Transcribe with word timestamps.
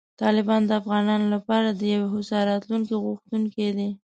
طالبان 0.21 0.61
د 0.65 0.71
افغانانو 0.81 1.25
لپاره 1.35 1.67
د 1.71 1.81
یوې 1.93 2.07
هوسا 2.13 2.37
راتلونکې 2.51 2.95
غوښتونکي 3.03 3.67
دي. 3.77 3.89